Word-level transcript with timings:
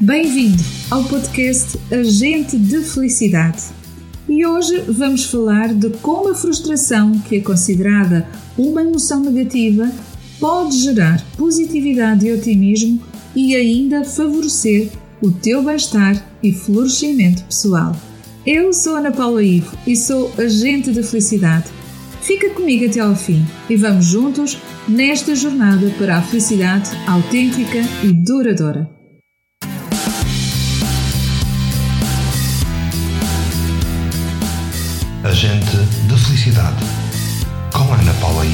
Bem-vindo 0.00 0.62
ao 0.90 1.02
podcast 1.04 1.78
Agente 1.90 2.58
de 2.58 2.82
Felicidade. 2.82 3.62
E 4.28 4.44
hoje 4.44 4.82
vamos 4.88 5.24
falar 5.24 5.72
de 5.72 5.88
como 5.88 6.28
a 6.28 6.34
frustração, 6.34 7.18
que 7.20 7.36
é 7.36 7.40
considerada 7.40 8.28
uma 8.58 8.82
emoção 8.82 9.20
negativa, 9.20 9.90
pode 10.38 10.76
gerar 10.82 11.24
positividade 11.38 12.26
e 12.26 12.32
otimismo 12.32 13.00
e 13.34 13.56
ainda 13.56 14.04
favorecer 14.04 14.90
o 15.22 15.30
teu 15.30 15.62
bem-estar 15.62 16.30
e 16.42 16.52
florescimento 16.52 17.42
pessoal. 17.44 17.96
Eu 18.44 18.74
sou 18.74 18.96
Ana 18.96 19.10
Paula 19.10 19.42
Ivo 19.42 19.74
e 19.86 19.96
sou 19.96 20.30
agente 20.36 20.92
de 20.92 21.02
felicidade. 21.02 21.70
Fica 22.20 22.50
comigo 22.50 22.84
até 22.84 23.00
ao 23.00 23.16
fim 23.16 23.42
e 23.70 23.76
vamos 23.76 24.04
juntos 24.04 24.58
nesta 24.86 25.34
jornada 25.34 25.88
para 25.96 26.18
a 26.18 26.22
felicidade 26.22 26.90
autêntica 27.06 27.78
e 28.04 28.12
duradoura. 28.12 28.95
Agente 35.26 35.76
de 36.06 36.16
Felicidade, 36.24 36.76
com 37.72 37.92
Ana 37.92 38.14
Paula. 38.20 38.44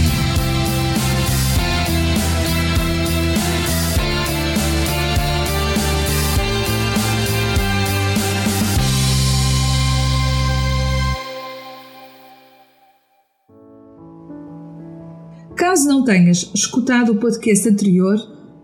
Caso 15.54 15.86
não 15.86 16.02
tenhas 16.04 16.50
escutado 16.54 17.12
o 17.12 17.16
podcast 17.16 17.68
anterior, 17.68 18.16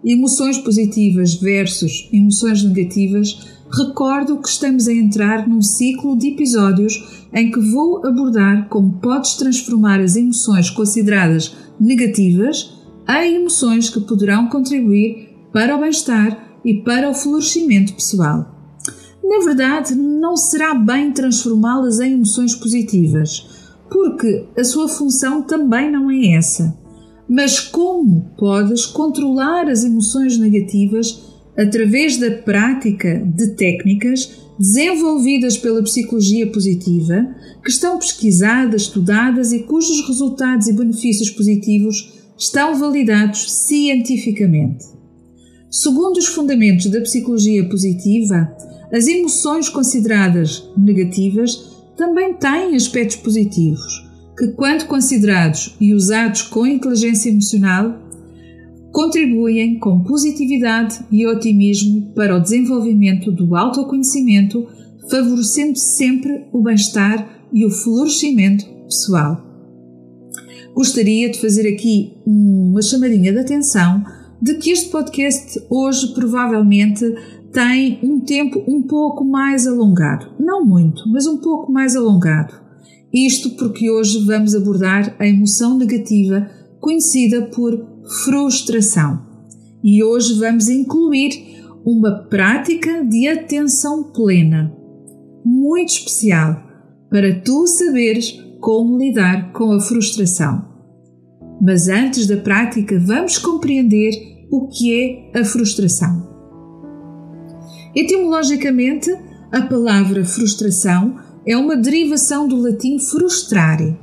Emoções 0.03 0.57
Positivas 0.57 1.35
versus 1.35 2.09
Emoções 2.11 2.63
Negativas, 2.63 3.58
recordo 3.71 4.39
que 4.39 4.49
estamos 4.49 4.89
a 4.89 4.93
entrar 4.93 5.47
num 5.49 5.63
ciclo 5.63 6.17
de 6.17 6.29
episódios 6.29 7.27
em 7.33 7.51
que 7.51 7.61
vou 7.61 8.07
abordar 8.07 8.69
como 8.69 8.99
podes 9.01 9.35
transformar 9.35 10.01
as 10.01 10.17
emoções 10.17 10.71
consideradas 10.71 11.55
negativas 11.79 12.79
em 13.09 13.37
emoções 13.37 13.89
que 13.91 14.01
poderão 14.01 14.49
contribuir 14.49 15.29
para 15.53 15.77
o 15.77 15.81
bem-estar 15.81 16.61
e 16.65 16.83
para 16.83 17.09
o 17.09 17.15
florescimento 17.15 17.95
pessoal. 17.95 18.55
Na 19.23 19.45
verdade, 19.45 19.95
não 19.95 20.37
será 20.37 20.75
bem 20.75 21.13
transformá-las 21.13 22.01
em 22.01 22.15
emoções 22.15 22.55
positivas, 22.55 23.47
porque 23.91 24.47
a 24.57 24.65
sua 24.65 24.89
função 24.89 25.43
também 25.43 25.91
não 25.91 26.11
é 26.11 26.35
essa. 26.35 26.77
Mas 27.29 27.61
como 27.61 28.31
podes 28.39 28.87
controlar 28.87 29.69
as 29.69 29.85
emoções 29.85 30.39
negativas 30.39 31.28
através 31.59 32.17
da 32.19 32.31
prática 32.31 33.21
de 33.27 33.49
técnicas 33.57 34.31
desenvolvidas 34.59 35.59
pela 35.59 35.83
psicologia 35.83 36.47
positiva, 36.51 37.27
que 37.65 37.71
estão 37.71 37.99
pesquisadas, 37.99 38.83
estudadas 38.83 39.53
e 39.53 39.65
cujos 39.65 40.07
resultados 40.07 40.69
e 40.69 40.73
benefícios 40.73 41.31
positivos 41.31 42.13
estão 42.39 42.79
validados 42.79 43.51
cientificamente. 43.51 44.85
Segundo 45.71 46.17
os 46.19 46.27
fundamentos 46.27 46.87
da 46.87 47.01
psicologia 47.01 47.69
positiva, 47.69 48.57
as 48.93 49.07
emoções 49.07 49.69
consideradas 49.69 50.65
negativas 50.77 51.77
também 51.97 52.35
têm 52.35 52.75
aspectos 52.75 53.17
positivos, 53.17 54.09
que, 54.39 54.49
quando 54.53 54.87
considerados 54.87 55.77
e 55.81 55.93
usados 55.93 56.43
com 56.43 56.67
inteligência 56.67 57.31
emocional, 57.31 58.08
contribuem 58.99 59.79
com 59.79 60.03
positividade 60.03 60.99
e 61.09 61.25
otimismo 61.25 62.11
para 62.17 62.37
o 62.37 62.41
desenvolvimento 62.41 63.31
do 63.31 63.55
autoconhecimento, 63.55 64.67
favorecendo 65.09 65.79
sempre 65.79 66.47
o 66.53 66.61
bem-estar 66.61 67.47
e 67.53 67.65
o 67.65 67.71
florescimento 67.71 68.65
pessoal. 68.87 69.41
Gostaria 70.75 71.31
de 71.31 71.41
fazer 71.41 71.73
aqui 71.73 72.15
uma 72.27 72.83
chamadinha 72.83 73.33
de 73.33 73.39
atenção 73.39 74.03
de 74.43 74.55
que 74.55 74.73
este 74.73 74.91
podcast 74.91 75.65
hoje 75.71 76.13
provavelmente 76.13 77.05
tem 77.53 78.01
um 78.03 78.19
tempo 78.19 78.65
um 78.67 78.83
pouco 78.83 79.25
mais 79.25 79.65
alongado. 79.65 80.27
Não 80.41 80.65
muito, 80.65 81.09
mas 81.09 81.25
um 81.25 81.37
pouco 81.37 81.71
mais 81.71 81.95
alongado. 81.95 82.53
Isto 83.15 83.51
porque 83.51 83.89
hoje 83.89 84.25
vamos 84.27 84.57
abordar 84.57 85.15
a 85.21 85.27
emoção 85.29 85.79
negativa 85.79 86.51
conhecida 86.81 87.43
por 87.43 87.98
frustração. 88.09 89.27
E 89.83 90.03
hoje 90.03 90.39
vamos 90.39 90.69
incluir 90.69 91.63
uma 91.85 92.27
prática 92.29 93.05
de 93.05 93.29
atenção 93.29 94.05
plena, 94.13 94.75
muito 95.45 95.91
especial, 95.91 96.63
para 97.11 97.41
tu 97.41 97.67
saberes 97.67 98.39
como 98.61 98.99
lidar 98.99 99.53
com 99.53 99.73
a 99.73 99.81
frustração. 99.81 100.67
Mas 101.61 101.89
antes 101.89 102.27
da 102.27 102.37
prática, 102.37 102.99
vamos 102.99 103.39
compreender 103.39 104.13
o 104.51 104.69
que 104.69 105.31
é 105.35 105.41
a 105.41 105.45
frustração. 105.45 106.27
Etimologicamente, 107.95 109.11
a 109.51 109.63
palavra 109.63 110.25
frustração 110.25 111.17
é 111.47 111.57
uma 111.57 111.77
derivação 111.77 112.47
do 112.47 112.57
latim 112.57 112.99
frustrare, 112.99 113.99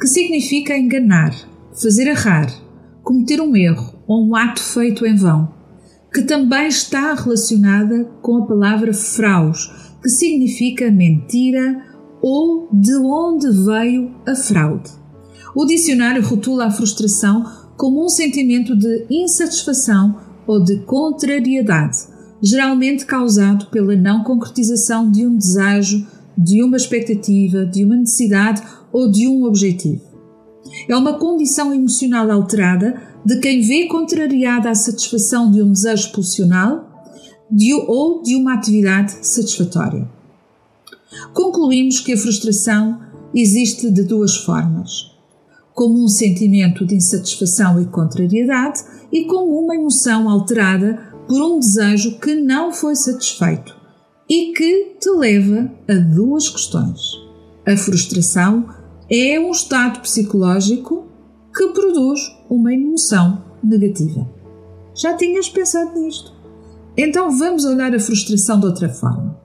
que 0.00 0.06
significa 0.06 0.76
enganar, 0.76 1.32
fazer 1.80 2.08
errar, 2.08 2.52
cometer 3.08 3.40
um 3.40 3.56
erro 3.56 3.94
ou 4.06 4.28
um 4.28 4.36
ato 4.36 4.62
feito 4.62 5.06
em 5.06 5.16
vão, 5.16 5.48
que 6.12 6.24
também 6.24 6.68
está 6.68 7.14
relacionada 7.14 8.04
com 8.20 8.36
a 8.36 8.46
palavra 8.46 8.92
fraus, 8.92 9.72
que 10.02 10.10
significa 10.10 10.90
mentira 10.90 11.86
ou 12.20 12.68
de 12.70 12.94
onde 12.96 13.48
veio 13.64 14.14
a 14.26 14.34
fraude. 14.34 14.90
O 15.56 15.64
dicionário 15.64 16.22
rotula 16.22 16.66
a 16.66 16.70
frustração 16.70 17.46
como 17.78 18.04
um 18.04 18.10
sentimento 18.10 18.76
de 18.76 19.06
insatisfação 19.08 20.16
ou 20.46 20.62
de 20.62 20.80
contrariedade, 20.80 21.96
geralmente 22.42 23.06
causado 23.06 23.70
pela 23.70 23.96
não 23.96 24.22
concretização 24.22 25.10
de 25.10 25.26
um 25.26 25.34
desejo, 25.34 26.06
de 26.36 26.62
uma 26.62 26.76
expectativa, 26.76 27.64
de 27.64 27.86
uma 27.86 27.96
necessidade 27.96 28.62
ou 28.92 29.10
de 29.10 29.26
um 29.26 29.44
objetivo. 29.44 30.07
É 30.88 30.96
uma 30.96 31.18
condição 31.18 31.72
emocional 31.72 32.30
alterada 32.30 33.00
de 33.24 33.40
quem 33.40 33.60
vê 33.60 33.86
contrariada 33.86 34.70
a 34.70 34.74
satisfação 34.74 35.50
de 35.50 35.62
um 35.62 35.72
desejo 35.72 36.12
pulsional 36.12 36.88
de, 37.50 37.72
ou 37.74 38.22
de 38.22 38.36
uma 38.36 38.54
atividade 38.54 39.26
satisfatória. 39.26 40.08
Concluímos 41.32 42.00
que 42.00 42.12
a 42.12 42.18
frustração 42.18 43.00
existe 43.34 43.90
de 43.90 44.02
duas 44.02 44.36
formas: 44.36 45.10
como 45.74 46.02
um 46.02 46.08
sentimento 46.08 46.84
de 46.84 46.96
insatisfação 46.96 47.80
e 47.80 47.86
contrariedade, 47.86 48.80
e 49.12 49.24
como 49.24 49.58
uma 49.58 49.74
emoção 49.74 50.28
alterada 50.28 51.08
por 51.26 51.40
um 51.40 51.58
desejo 51.58 52.18
que 52.18 52.34
não 52.34 52.72
foi 52.72 52.94
satisfeito 52.94 53.76
e 54.28 54.52
que 54.52 54.96
te 55.00 55.10
leva 55.10 55.70
a 55.88 55.94
duas 55.94 56.48
questões. 56.48 57.00
A 57.66 57.76
frustração 57.76 58.68
é 59.10 59.40
um 59.40 59.50
estado 59.50 60.00
psicológico 60.00 61.06
que 61.54 61.68
produz 61.68 62.20
uma 62.48 62.72
emoção 62.72 63.42
negativa. 63.62 64.28
Já 64.94 65.16
tinhas 65.16 65.48
pensado 65.48 65.98
nisto? 65.98 66.32
Então 66.96 67.30
vamos 67.36 67.64
olhar 67.64 67.94
a 67.94 68.00
frustração 68.00 68.60
de 68.60 68.66
outra 68.66 68.88
forma. 68.88 69.38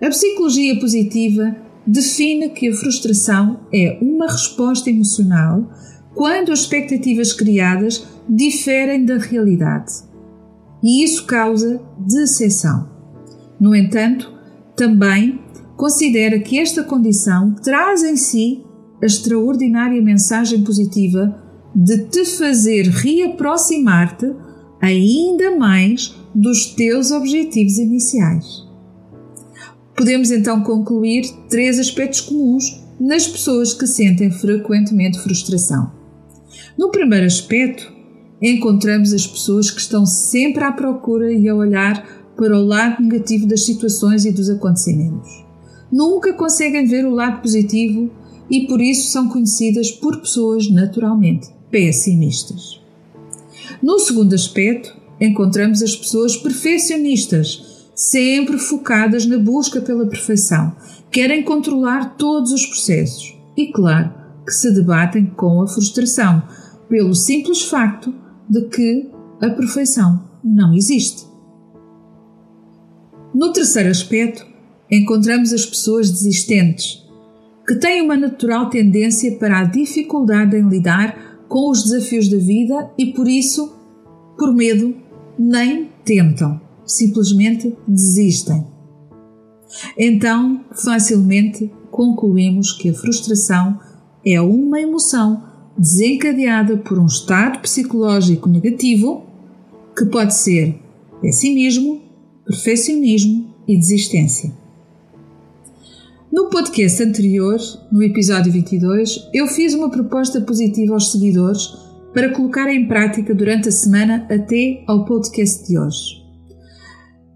A 0.00 0.08
psicologia 0.08 0.78
positiva 0.78 1.56
define 1.86 2.50
que 2.50 2.68
a 2.68 2.74
frustração 2.74 3.60
é 3.72 3.98
uma 4.02 4.26
resposta 4.26 4.90
emocional 4.90 5.64
quando 6.14 6.52
as 6.52 6.60
expectativas 6.60 7.32
criadas 7.32 8.06
diferem 8.28 9.04
da 9.04 9.16
realidade. 9.16 9.92
E 10.82 11.02
isso 11.02 11.24
causa 11.24 11.80
decepção. 11.98 12.88
No 13.60 13.74
entanto, 13.74 14.32
também 14.76 15.40
considera 15.76 16.38
que 16.40 16.58
esta 16.58 16.82
condição 16.82 17.54
traz 17.54 18.02
em 18.02 18.16
si 18.16 18.64
a 19.00 19.06
extraordinária 19.06 20.00
mensagem 20.02 20.62
positiva 20.62 21.42
de 21.74 21.98
te 22.06 22.24
fazer 22.24 22.88
reaproximar-te 22.88 24.34
ainda 24.80 25.56
mais 25.56 26.14
dos 26.34 26.66
teus 26.74 27.10
objetivos 27.10 27.78
iniciais. 27.78 28.66
Podemos 29.96 30.30
então 30.30 30.62
concluir 30.62 31.28
três 31.48 31.78
aspectos 31.78 32.20
comuns 32.20 32.84
nas 33.00 33.26
pessoas 33.26 33.72
que 33.72 33.86
sentem 33.86 34.30
frequentemente 34.30 35.18
frustração. 35.18 35.90
No 36.76 36.90
primeiro 36.90 37.26
aspecto, 37.26 37.92
encontramos 38.40 39.12
as 39.12 39.26
pessoas 39.26 39.70
que 39.70 39.80
estão 39.80 40.06
sempre 40.06 40.62
à 40.62 40.72
procura 40.72 41.32
e 41.32 41.48
a 41.48 41.54
olhar 41.54 42.06
para 42.36 42.56
o 42.56 42.64
lado 42.64 43.02
negativo 43.02 43.46
das 43.46 43.64
situações 43.64 44.24
e 44.24 44.30
dos 44.30 44.48
acontecimentos. 44.48 45.44
Nunca 45.90 46.32
conseguem 46.32 46.86
ver 46.86 47.04
o 47.04 47.10
lado 47.10 47.40
positivo 47.40 48.10
e 48.50 48.66
por 48.66 48.80
isso 48.80 49.10
são 49.10 49.28
conhecidas 49.28 49.90
por 49.90 50.20
pessoas 50.20 50.70
naturalmente 50.70 51.48
pessimistas. 51.70 52.80
No 53.82 53.98
segundo 53.98 54.34
aspecto, 54.34 54.96
encontramos 55.20 55.82
as 55.82 55.94
pessoas 55.94 56.36
perfeccionistas 56.36 57.90
sempre 57.94 58.58
focadas 58.58 59.26
na 59.26 59.38
busca 59.38 59.80
pela 59.80 60.06
perfeição, 60.06 60.74
querem 61.10 61.42
controlar 61.42 62.16
todos 62.16 62.52
os 62.52 62.64
processos 62.64 63.36
e, 63.56 63.72
claro, 63.72 64.14
que 64.46 64.52
se 64.52 64.72
debatem 64.72 65.26
com 65.26 65.60
a 65.60 65.66
frustração, 65.66 66.42
pelo 66.88 67.14
simples 67.14 67.62
facto 67.62 68.14
de 68.48 68.62
que 68.68 69.10
a 69.42 69.50
perfeição 69.50 70.24
não 70.42 70.72
existe. 70.74 71.26
No 73.34 73.52
terceiro 73.52 73.90
aspecto, 73.90 74.46
encontramos 74.90 75.52
as 75.52 75.66
pessoas 75.66 76.10
desistentes, 76.10 77.04
que 77.68 77.74
têm 77.74 78.00
uma 78.00 78.16
natural 78.16 78.70
tendência 78.70 79.36
para 79.36 79.60
a 79.60 79.64
dificuldade 79.64 80.56
em 80.56 80.66
lidar 80.66 81.44
com 81.46 81.70
os 81.70 81.84
desafios 81.84 82.26
da 82.26 82.38
vida 82.38 82.90
e, 82.96 83.12
por 83.12 83.28
isso, 83.28 83.76
por 84.38 84.54
medo, 84.54 84.96
nem 85.38 85.90
tentam, 86.02 86.58
simplesmente 86.86 87.76
desistem. 87.86 88.66
Então, 89.98 90.64
facilmente 90.72 91.70
concluímos 91.90 92.72
que 92.72 92.88
a 92.88 92.94
frustração 92.94 93.78
é 94.24 94.40
uma 94.40 94.80
emoção 94.80 95.44
desencadeada 95.76 96.78
por 96.78 96.98
um 96.98 97.04
estado 97.04 97.60
psicológico 97.60 98.48
negativo 98.48 99.26
que 99.94 100.06
pode 100.06 100.34
ser 100.34 100.80
pessimismo, 101.20 102.00
perfeccionismo 102.46 103.54
e 103.66 103.76
desistência. 103.76 104.57
No 106.30 106.50
podcast 106.50 107.02
anterior, 107.02 107.58
no 107.90 108.02
episódio 108.02 108.52
22, 108.52 109.30
eu 109.32 109.46
fiz 109.46 109.72
uma 109.72 109.90
proposta 109.90 110.38
positiva 110.42 110.92
aos 110.92 111.10
seguidores 111.10 111.68
para 112.12 112.30
colocar 112.34 112.70
em 112.70 112.86
prática 112.86 113.34
durante 113.34 113.70
a 113.70 113.72
semana 113.72 114.26
até 114.30 114.84
ao 114.86 115.06
podcast 115.06 115.66
de 115.66 115.78
hoje. 115.78 116.22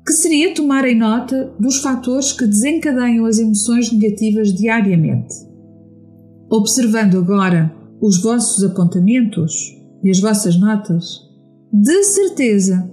Que 0.06 0.12
seria 0.12 0.52
tomarem 0.52 0.98
nota 0.98 1.54
dos 1.58 1.78
fatores 1.78 2.32
que 2.32 2.46
desencadeiam 2.46 3.24
as 3.24 3.38
emoções 3.38 3.90
negativas 3.90 4.52
diariamente. 4.52 5.34
Observando 6.50 7.16
agora 7.16 7.74
os 7.98 8.20
vossos 8.20 8.62
apontamentos 8.62 9.74
e 10.04 10.10
as 10.10 10.20
vossas 10.20 10.60
notas, 10.60 11.18
de 11.72 12.04
certeza 12.04 12.92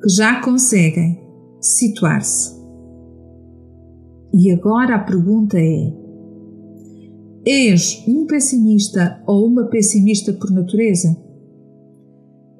que 0.00 0.08
já 0.10 0.40
conseguem 0.40 1.20
situar-se. 1.60 2.53
E 4.36 4.50
agora 4.50 4.96
a 4.96 4.98
pergunta 4.98 5.56
é: 5.56 5.92
És 7.46 8.02
um 8.08 8.26
pessimista 8.26 9.22
ou 9.28 9.46
uma 9.46 9.66
pessimista 9.66 10.32
por 10.32 10.50
natureza? 10.50 11.16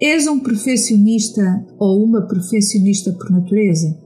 És 0.01 0.29
um 0.29 0.39
perfeccionista 0.39 1.67
ou 1.77 2.05
uma 2.05 2.29
perfeccionista 2.29 3.13
por 3.13 3.29
natureza? 3.29 3.99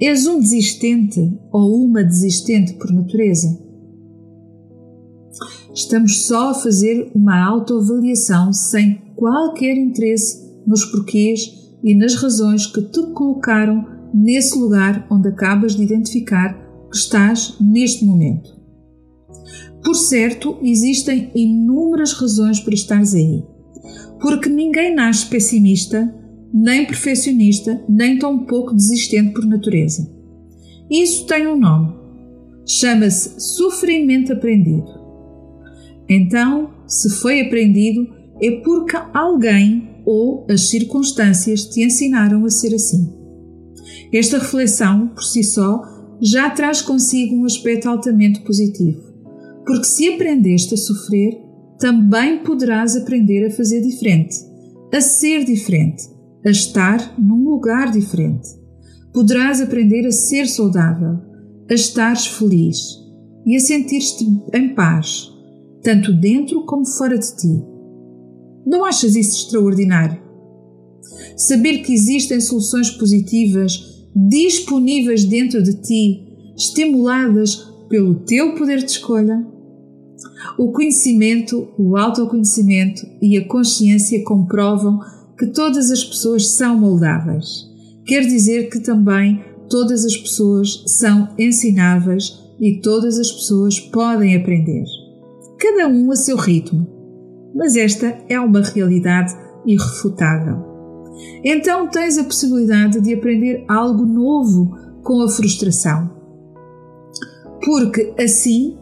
És 0.00 0.28
um 0.28 0.38
desistente 0.38 1.40
ou 1.50 1.74
uma 1.74 2.04
desistente 2.04 2.74
por 2.74 2.92
natureza? 2.92 3.58
Estamos 5.74 6.24
só 6.26 6.50
a 6.50 6.54
fazer 6.54 7.10
uma 7.16 7.44
autoavaliação 7.44 8.52
sem 8.52 9.02
qualquer 9.16 9.76
interesse 9.76 10.54
nos 10.64 10.84
porquês 10.84 11.40
e 11.82 11.96
nas 11.96 12.14
razões 12.14 12.66
que 12.66 12.80
te 12.80 13.02
colocaram 13.12 13.95
nesse 14.16 14.58
lugar 14.58 15.06
onde 15.10 15.28
acabas 15.28 15.76
de 15.76 15.82
identificar 15.82 16.54
que 16.90 16.96
estás 16.96 17.54
neste 17.60 18.02
momento. 18.06 18.56
Por 19.84 19.94
certo, 19.94 20.56
existem 20.62 21.30
inúmeras 21.34 22.14
razões 22.14 22.58
para 22.58 22.72
estares 22.72 23.14
aí. 23.14 23.44
Porque 24.20 24.48
ninguém 24.48 24.94
nasce 24.94 25.26
pessimista, 25.26 26.12
nem 26.52 26.86
perfeccionista, 26.86 27.84
nem 27.86 28.18
tão 28.18 28.46
pouco 28.46 28.74
desistente 28.74 29.34
por 29.34 29.44
natureza. 29.44 30.10
Isso 30.90 31.26
tem 31.26 31.46
um 31.46 31.58
nome. 31.58 31.94
Chama-se 32.66 33.38
sofrimento 33.38 34.32
aprendido. 34.32 34.88
Então, 36.08 36.70
se 36.86 37.10
foi 37.10 37.42
aprendido, 37.42 38.08
é 38.40 38.50
porque 38.62 38.96
alguém 39.12 39.90
ou 40.06 40.46
as 40.48 40.68
circunstâncias 40.68 41.66
te 41.66 41.84
ensinaram 41.84 42.44
a 42.44 42.50
ser 42.50 42.74
assim. 42.74 43.25
Esta 44.12 44.38
reflexão, 44.38 45.08
por 45.08 45.22
si 45.22 45.42
só, 45.42 45.82
já 46.20 46.48
traz 46.50 46.80
consigo 46.80 47.36
um 47.36 47.44
aspecto 47.44 47.88
altamente 47.88 48.40
positivo, 48.40 49.02
porque 49.66 49.84
se 49.84 50.08
aprendeste 50.08 50.74
a 50.74 50.76
sofrer, 50.76 51.34
também 51.78 52.42
poderás 52.42 52.96
aprender 52.96 53.46
a 53.46 53.50
fazer 53.50 53.82
diferente, 53.82 54.34
a 54.92 55.00
ser 55.00 55.44
diferente, 55.44 56.04
a 56.44 56.50
estar 56.50 57.14
num 57.18 57.44
lugar 57.48 57.90
diferente. 57.90 58.48
Poderás 59.12 59.60
aprender 59.60 60.06
a 60.06 60.12
ser 60.12 60.46
saudável, 60.46 61.18
a 61.70 61.74
estar 61.74 62.16
feliz 62.16 62.78
e 63.44 63.56
a 63.56 63.60
sentir-te 63.60 64.24
em 64.54 64.74
paz, 64.74 65.28
tanto 65.82 66.12
dentro 66.12 66.64
como 66.64 66.86
fora 66.86 67.18
de 67.18 67.36
ti. 67.36 67.64
Não 68.66 68.84
achas 68.84 69.14
isso 69.14 69.44
extraordinário? 69.44 70.25
Saber 71.36 71.82
que 71.82 71.92
existem 71.92 72.40
soluções 72.40 72.90
positivas 72.90 74.08
disponíveis 74.14 75.24
dentro 75.24 75.62
de 75.62 75.74
ti, 75.74 76.22
estimuladas 76.56 77.56
pelo 77.90 78.14
teu 78.14 78.54
poder 78.54 78.78
de 78.78 78.90
escolha? 78.90 79.46
O 80.58 80.72
conhecimento, 80.72 81.68
o 81.78 81.96
autoconhecimento 81.98 83.06
e 83.20 83.36
a 83.36 83.46
consciência 83.46 84.24
comprovam 84.24 84.98
que 85.38 85.46
todas 85.48 85.90
as 85.90 86.02
pessoas 86.02 86.48
são 86.48 86.78
moldáveis. 86.78 87.66
Quer 88.06 88.22
dizer 88.22 88.70
que 88.70 88.80
também 88.80 89.44
todas 89.68 90.06
as 90.06 90.16
pessoas 90.16 90.84
são 90.86 91.28
ensináveis 91.38 92.40
e 92.58 92.80
todas 92.80 93.18
as 93.18 93.30
pessoas 93.30 93.78
podem 93.78 94.34
aprender. 94.34 94.84
Cada 95.58 95.88
um 95.88 96.10
a 96.10 96.16
seu 96.16 96.36
ritmo. 96.36 96.86
Mas 97.54 97.76
esta 97.76 98.18
é 98.28 98.40
uma 98.40 98.62
realidade 98.62 99.34
irrefutável. 99.66 100.75
Então 101.44 101.88
tens 101.88 102.18
a 102.18 102.24
possibilidade 102.24 103.00
de 103.00 103.14
aprender 103.14 103.64
algo 103.68 104.04
novo 104.04 104.76
com 105.02 105.22
a 105.22 105.28
frustração. 105.28 106.10
Porque 107.64 108.14
assim 108.18 108.76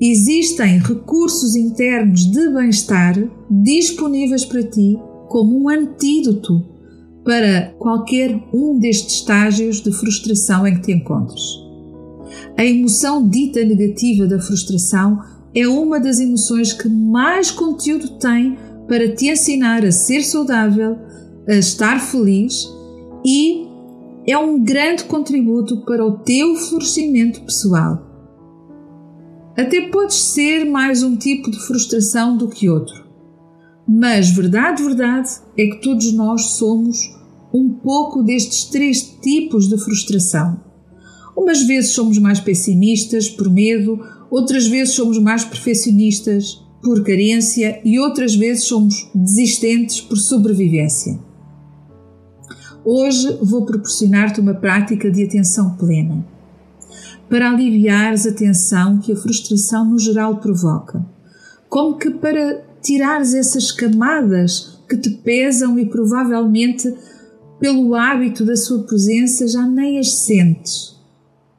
existem 0.00 0.78
recursos 0.78 1.56
internos 1.56 2.30
de 2.30 2.48
bem-estar 2.50 3.14
disponíveis 3.50 4.44
para 4.44 4.62
ti 4.62 4.98
como 5.28 5.62
um 5.62 5.68
antídoto 5.68 6.76
para 7.24 7.74
qualquer 7.78 8.40
um 8.52 8.78
destes 8.78 9.16
estágios 9.16 9.80
de 9.80 9.90
frustração 9.90 10.66
em 10.66 10.76
que 10.76 10.82
te 10.82 10.92
encontres. 10.92 11.42
A 12.56 12.64
emoção 12.64 13.28
dita 13.28 13.64
negativa 13.64 14.26
da 14.26 14.38
frustração 14.38 15.20
é 15.54 15.66
uma 15.66 15.98
das 15.98 16.20
emoções 16.20 16.72
que 16.72 16.88
mais 16.88 17.50
conteúdo 17.50 18.18
tem 18.18 18.56
para 18.86 19.14
te 19.14 19.28
ensinar 19.28 19.84
a 19.84 19.90
ser 19.90 20.22
saudável, 20.22 20.96
a 21.48 21.54
estar 21.54 22.00
feliz 22.00 22.68
e 23.24 23.66
é 24.26 24.36
um 24.36 24.62
grande 24.62 25.04
contributo 25.04 25.84
para 25.84 26.04
o 26.04 26.18
teu 26.18 26.56
florescimento 26.56 27.42
pessoal. 27.42 28.04
Até 29.56 29.88
podes 29.88 30.16
ser 30.16 30.64
mais 30.64 31.02
um 31.02 31.16
tipo 31.16 31.50
de 31.50 31.58
frustração 31.60 32.36
do 32.36 32.48
que 32.48 32.68
outro, 32.68 33.06
mas 33.88 34.30
verdade, 34.30 34.82
verdade 34.82 35.30
é 35.56 35.66
que 35.66 35.80
todos 35.80 36.12
nós 36.12 36.56
somos 36.56 36.98
um 37.54 37.70
pouco 37.70 38.22
destes 38.22 38.64
três 38.64 39.02
tipos 39.02 39.68
de 39.68 39.78
frustração. 39.78 40.60
Umas 41.36 41.62
vezes 41.62 41.92
somos 41.92 42.18
mais 42.18 42.40
pessimistas 42.40 43.28
por 43.28 43.48
medo, 43.48 44.00
outras 44.30 44.66
vezes 44.66 44.94
somos 44.94 45.18
mais 45.18 45.44
perfeccionistas 45.44 46.62
por 46.82 47.02
carência 47.04 47.80
e 47.84 47.98
outras 47.98 48.34
vezes 48.34 48.64
somos 48.64 49.08
desistentes 49.14 50.00
por 50.00 50.16
sobrevivência. 50.16 51.25
Hoje 52.88 53.36
vou 53.42 53.66
proporcionar-te 53.66 54.40
uma 54.40 54.54
prática 54.54 55.10
de 55.10 55.24
atenção 55.24 55.74
plena 55.74 56.24
para 57.28 57.50
aliviares 57.50 58.24
a 58.28 58.32
tensão 58.32 58.98
que 58.98 59.10
a 59.10 59.16
frustração 59.16 59.84
no 59.86 59.98
geral 59.98 60.36
provoca, 60.36 61.04
como 61.68 61.98
que 61.98 62.08
para 62.10 62.62
tirares 62.80 63.34
essas 63.34 63.72
camadas 63.72 64.78
que 64.88 64.96
te 64.96 65.10
pesam 65.10 65.76
e 65.80 65.86
provavelmente 65.86 66.94
pelo 67.58 67.92
hábito 67.96 68.44
da 68.44 68.54
sua 68.54 68.84
presença 68.84 69.48
já 69.48 69.66
nem 69.66 69.98
as 69.98 70.18
sentes. 70.18 70.94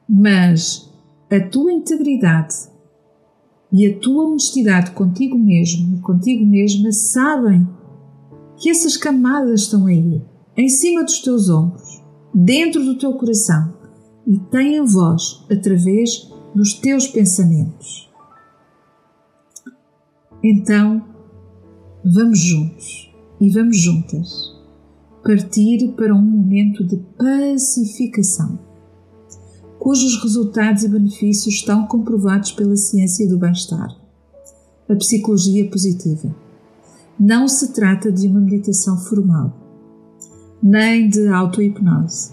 Mas 0.08 0.90
a 1.30 1.38
tua 1.40 1.70
integridade 1.70 2.54
e 3.70 3.86
a 3.86 3.98
tua 3.98 4.28
honestidade 4.28 4.92
contigo 4.92 5.38
mesmo 5.38 5.98
e 5.98 6.00
contigo 6.00 6.46
mesma 6.46 6.90
sabem 6.90 7.68
que 8.56 8.70
essas 8.70 8.96
camadas 8.96 9.60
estão 9.60 9.84
aí 9.84 10.22
em 10.58 10.68
cima 10.68 11.04
dos 11.04 11.20
teus 11.20 11.48
ombros, 11.48 12.02
dentro 12.34 12.84
do 12.84 12.98
teu 12.98 13.14
coração 13.14 13.72
e 14.26 14.36
tem 14.50 14.80
a 14.80 14.84
voz 14.84 15.44
através 15.48 16.28
dos 16.52 16.74
teus 16.74 17.06
pensamentos. 17.06 18.10
Então, 20.42 21.04
vamos 22.04 22.40
juntos 22.40 23.14
e 23.40 23.48
vamos 23.50 23.80
juntas 23.80 24.58
partir 25.22 25.92
para 25.92 26.14
um 26.14 26.22
momento 26.22 26.82
de 26.82 26.96
pacificação, 26.96 28.58
cujos 29.78 30.22
resultados 30.22 30.84
e 30.84 30.88
benefícios 30.88 31.54
estão 31.54 31.86
comprovados 31.86 32.52
pela 32.52 32.76
ciência 32.76 33.28
do 33.28 33.38
bem-estar, 33.38 33.94
a 34.88 34.94
psicologia 34.96 35.68
positiva. 35.68 36.34
Não 37.20 37.46
se 37.46 37.72
trata 37.72 38.10
de 38.10 38.26
uma 38.26 38.40
meditação 38.40 38.96
formal, 38.96 39.67
nem 40.62 41.08
de 41.08 41.28
auto-hipnose. 41.28 42.32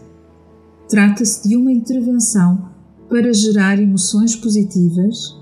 Trata-se 0.89 1.47
de 1.47 1.55
uma 1.55 1.71
intervenção 1.71 2.69
para 3.09 3.33
gerar 3.33 3.79
emoções 3.79 4.35
positivas 4.35 5.35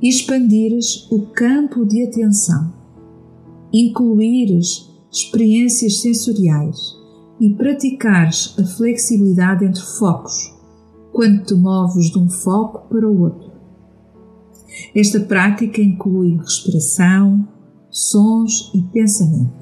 e 0.00 0.08
expandires 0.08 1.06
o 1.10 1.26
campo 1.26 1.84
de 1.84 2.02
atenção, 2.02 2.72
incluires 3.72 4.88
experiências 5.12 6.00
sensoriais 6.00 6.78
e 7.40 7.50
praticares 7.50 8.54
a 8.58 8.64
flexibilidade 8.64 9.64
entre 9.64 9.82
focos 9.98 10.54
quando 11.12 11.44
te 11.44 11.54
moves 11.54 12.10
de 12.10 12.18
um 12.18 12.28
foco 12.28 12.88
para 12.88 13.08
o 13.08 13.22
outro. 13.22 13.50
Esta 14.94 15.20
prática 15.20 15.80
inclui 15.80 16.36
respiração, 16.36 17.46
sons 17.90 18.70
e 18.74 18.82
pensamentos. 18.82 19.59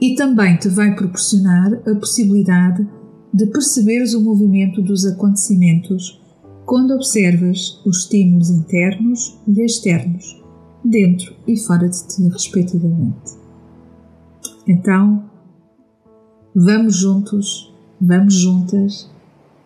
E 0.00 0.14
também 0.14 0.56
te 0.56 0.68
vai 0.68 0.94
proporcionar 0.94 1.74
a 1.86 1.94
possibilidade 1.94 2.88
de 3.32 3.46
perceberes 3.46 4.14
o 4.14 4.22
movimento 4.22 4.82
dos 4.82 5.04
acontecimentos 5.04 6.20
quando 6.64 6.94
observas 6.94 7.80
os 7.84 8.04
estímulos 8.04 8.48
internos 8.48 9.38
e 9.46 9.64
externos, 9.64 10.40
dentro 10.84 11.34
e 11.46 11.56
fora 11.58 11.88
de 11.88 12.06
ti, 12.06 12.22
respectivamente. 12.28 13.32
Então, 14.66 15.24
vamos 16.54 16.96
juntos, 16.96 17.74
vamos 18.00 18.34
juntas 18.34 19.10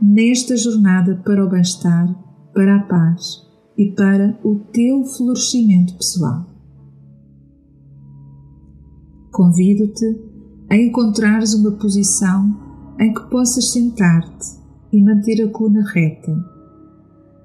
nesta 0.00 0.56
jornada 0.56 1.20
para 1.24 1.44
o 1.44 1.48
bem-estar, 1.48 2.14
para 2.54 2.76
a 2.76 2.82
paz 2.84 3.42
e 3.76 3.90
para 3.90 4.38
o 4.42 4.56
teu 4.72 5.04
florescimento 5.04 5.94
pessoal. 5.94 6.53
Convido-te 9.34 10.16
a 10.70 10.76
encontrares 10.76 11.54
uma 11.54 11.72
posição 11.72 12.56
em 13.00 13.12
que 13.12 13.28
possas 13.28 13.72
sentar-te 13.72 14.46
e 14.92 15.02
manter 15.02 15.42
a 15.42 15.48
coluna 15.48 15.84
reta, 15.92 16.32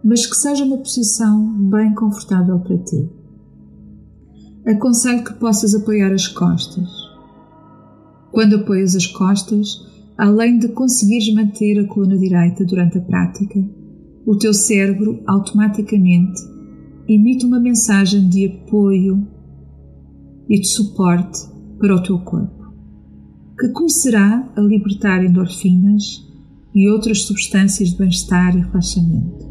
mas 0.03 0.27
que 0.27 0.35
seja 0.35 0.65
uma 0.65 0.77
posição 0.77 1.51
bem 1.67 1.95
confortável 1.95 2.59
para 2.59 2.77
ti. 2.77 3.09
Aconselho 4.67 5.23
que 5.23 5.33
possas 5.33 5.73
apoiar 5.73 6.13
as 6.13 6.27
costas. 6.27 6.87
Quando 8.31 8.57
apoias 8.57 8.95
as 8.95 9.07
costas, 9.07 9.83
além 10.15 10.59
de 10.59 10.67
conseguires 10.67 11.33
manter 11.33 11.79
a 11.79 11.87
coluna 11.87 12.19
direita 12.19 12.63
durante 12.65 12.99
a 12.99 13.01
prática, 13.01 13.67
o 14.27 14.37
teu 14.37 14.53
cérebro 14.53 15.23
automaticamente 15.25 16.39
emite 17.07 17.47
uma 17.47 17.59
mensagem 17.59 18.29
de 18.29 18.45
apoio 18.45 19.27
e 20.47 20.59
de 20.59 20.67
suporte 20.67 21.57
para 21.79 21.95
o 21.95 22.03
teu 22.03 22.19
corpo 22.19 22.59
que 23.59 23.67
começará 23.69 24.49
a 24.55 24.61
libertar 24.61 25.21
endorfinas 25.23 26.25
e 26.73 26.89
outras 26.89 27.23
substâncias 27.23 27.89
de 27.89 27.97
bem-estar 27.97 28.55
e 28.55 28.61
relaxamento. 28.61 29.49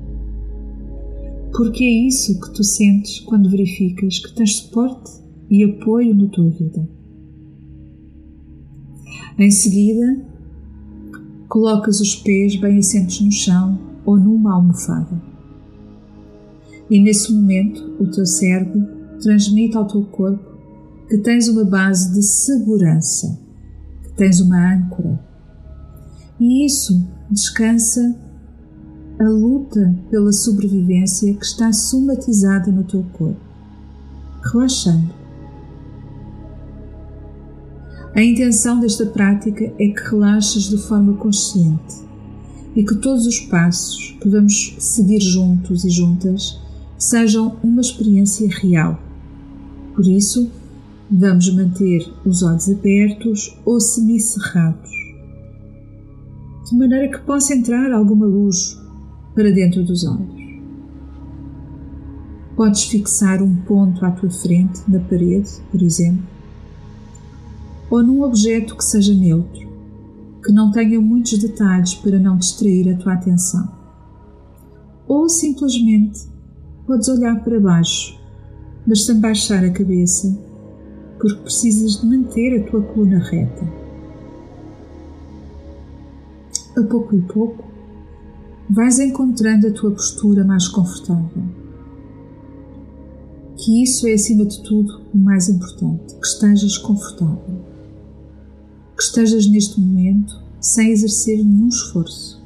Porque 1.55 1.85
é 1.85 2.07
isso 2.07 2.41
que 2.41 2.55
tu 2.55 2.65
sentes 2.65 3.21
quando 3.21 3.51
verificas 3.51 4.19
que 4.19 4.35
tens 4.35 4.57
suporte 4.57 5.11
e 5.51 5.63
apoio 5.63 6.15
na 6.15 6.27
tua 6.29 6.49
vida. 6.49 6.89
Em 9.39 9.51
seguida, 9.51 10.25
colocas 11.49 12.01
os 12.01 12.17
pés 12.17 12.57
bem 12.57 12.79
assentos 12.79 13.21
no 13.21 13.31
chão 13.31 13.79
ou 14.07 14.17
numa 14.17 14.55
almofada. 14.55 15.21
E 16.91 16.99
nesse 16.99 17.31
momento, 17.31 17.97
o 18.01 18.11
teu 18.11 18.25
cérebro 18.25 18.87
transmite 19.21 19.77
ao 19.77 19.87
teu 19.87 20.03
corpo 20.05 20.58
que 21.09 21.19
tens 21.19 21.49
uma 21.49 21.65
base 21.65 22.12
de 22.12 22.23
segurança 22.23 23.49
tens 24.19 24.41
uma 24.41 24.75
âncora. 24.75 25.19
E 26.38 26.67
isso 26.67 27.09
descansa 27.31 28.15
a 29.19 29.29
luta 29.29 29.95
pela 30.11 30.33
sobrevivência 30.33 31.33
que 31.35 31.45
está 31.45 31.73
somatizada 31.73 32.71
no 32.71 32.85
teu 32.85 33.05
corpo, 33.12 33.41
relaxando. 34.43 35.17
A 38.15 38.23
intenção 38.23 38.81
desta 38.81 39.07
prática 39.07 39.65
é 39.65 39.88
que 39.88 40.11
relaxes 40.11 40.65
de 40.65 40.79
forma 40.79 41.15
consciente 41.15 41.97
e 42.75 42.85
que 42.85 42.97
todos 42.97 43.27
os 43.27 43.41
passos 43.41 44.17
que 44.21 44.29
vamos 44.29 44.77
seguir 44.79 45.21
juntos 45.21 45.85
e 45.85 45.91
juntas 45.91 46.61
sejam 46.97 47.57
uma 47.62 47.81
experiência 47.81 48.49
real. 48.49 49.00
Por 49.95 50.07
isso, 50.07 50.50
Vamos 51.11 51.50
manter 51.55 52.07
os 52.27 52.43
olhos 52.43 52.69
abertos 52.69 53.59
ou 53.65 53.81
semicerrados, 53.81 54.91
de 56.69 56.77
maneira 56.77 57.11
que 57.11 57.25
possa 57.25 57.55
entrar 57.55 57.91
alguma 57.93 58.27
luz 58.27 58.79
para 59.35 59.50
dentro 59.50 59.83
dos 59.83 60.05
olhos. 60.05 60.61
Podes 62.55 62.83
fixar 62.83 63.43
um 63.43 63.57
ponto 63.57 64.05
à 64.05 64.11
tua 64.11 64.29
frente, 64.29 64.83
na 64.87 65.00
parede, 65.00 65.50
por 65.71 65.81
exemplo, 65.81 66.27
ou 67.91 68.03
num 68.03 68.23
objeto 68.23 68.77
que 68.77 68.85
seja 68.85 69.15
neutro, 69.15 69.67
que 70.45 70.53
não 70.53 70.71
tenha 70.71 71.00
muitos 71.00 71.38
detalhes 71.38 71.95
para 71.95 72.19
não 72.19 72.37
distrair 72.37 72.87
a 72.93 72.99
tua 72.99 73.15
atenção. 73.15 73.67
Ou 75.07 75.27
simplesmente 75.27 76.29
podes 76.87 77.09
olhar 77.09 77.43
para 77.43 77.59
baixo, 77.59 78.15
mas 78.87 79.07
sem 79.07 79.19
baixar 79.19 79.65
a 79.65 79.71
cabeça 79.71 80.48
porque 81.19 81.43
precisas 81.43 82.01
de 82.01 82.07
manter 82.07 82.61
a 82.61 82.71
tua 82.71 82.81
coluna 82.83 83.19
reta. 83.19 83.67
A 86.77 86.83
pouco 86.85 87.17
e 87.17 87.21
pouco, 87.23 87.65
vais 88.71 89.01
encontrando 89.01 89.67
a 89.67 89.73
tua 89.73 89.91
postura 89.91 90.45
mais 90.45 90.69
confortável. 90.69 91.43
Que 93.57 93.83
isso 93.83 94.07
é, 94.07 94.13
acima 94.13 94.47
de 94.47 94.63
tudo, 94.63 95.03
o 95.13 95.19
mais 95.19 95.49
importante: 95.49 96.15
que 96.15 96.27
estejas 96.27 96.79
confortável. 96.79 97.65
Que 98.97 99.03
estejas 99.03 99.47
neste 99.49 99.81
momento 99.81 100.41
sem 100.61 100.91
exercer 100.91 101.39
nenhum 101.39 101.69
esforço. 101.69 102.39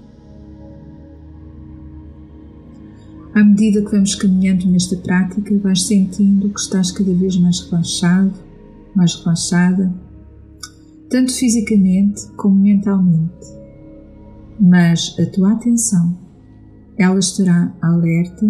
À 3.35 3.43
medida 3.43 3.83
que 3.83 3.91
vamos 3.91 4.15
caminhando 4.15 4.67
nesta 4.67 4.97
prática, 4.97 5.59
vais 5.59 5.83
sentindo 5.83 6.51
que 6.51 6.61
estás 6.61 6.91
cada 6.91 7.13
vez 7.13 7.37
mais 7.37 7.61
relaxado 7.61 8.52
mais 8.95 9.15
relaxada, 9.17 9.93
tanto 11.09 11.33
fisicamente 11.33 12.27
como 12.37 12.57
mentalmente. 12.57 13.47
Mas 14.59 15.17
a 15.19 15.27
tua 15.27 15.53
atenção, 15.53 16.17
ela 16.97 17.19
estará 17.19 17.75
alerta, 17.81 18.47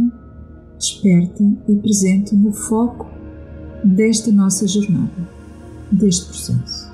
desperta 0.78 1.42
e 1.68 1.76
presente 1.76 2.34
no 2.34 2.52
foco 2.52 3.06
desta 3.84 4.30
nossa 4.30 4.66
jornada, 4.66 5.28
deste 5.90 6.26
processo. 6.26 6.92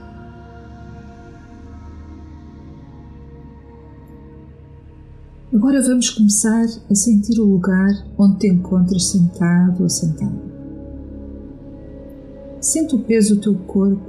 Agora 5.53 5.83
vamos 5.83 6.11
começar 6.11 6.67
a 6.91 6.95
sentir 6.95 7.41
o 7.41 7.45
lugar 7.45 7.91
onde 8.19 8.39
te 8.39 8.49
encontras 8.49 9.09
sentado 9.09 9.83
ou 9.83 9.89
sentada. 9.89 10.58
Sente 12.69 12.95
o 12.95 12.99
peso 12.99 13.37
do 13.37 13.41
teu 13.41 13.55
corpo 13.55 14.05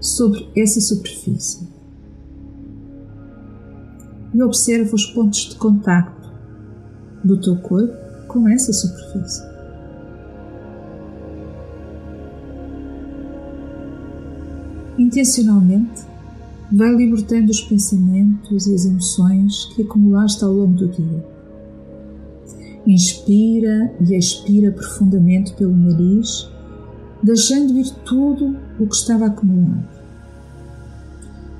sobre 0.00 0.48
essa 0.56 0.80
superfície 0.80 1.66
e 4.32 4.40
observa 4.40 4.94
os 4.94 5.06
pontos 5.06 5.48
de 5.48 5.56
contacto 5.56 6.30
do 7.24 7.40
teu 7.40 7.56
corpo 7.56 7.92
com 8.28 8.48
essa 8.48 8.72
superfície. 8.72 9.42
Intencionalmente, 14.96 16.02
vai 16.70 16.94
libertando 16.94 17.50
os 17.50 17.60
pensamentos 17.60 18.68
e 18.68 18.74
as 18.76 18.84
emoções 18.84 19.64
que 19.74 19.82
acumulaste 19.82 20.44
ao 20.44 20.52
longo 20.52 20.74
do 20.74 20.88
dia. 20.90 21.26
Inspira 22.86 23.92
e 24.00 24.14
expira 24.14 24.70
profundamente 24.70 25.52
pelo 25.54 25.76
nariz 25.76 26.53
deixando 27.24 27.78
ir 27.78 27.90
tudo 28.04 28.54
o 28.78 28.86
que 28.86 28.94
estava 28.94 29.26
acumulado. 29.26 29.88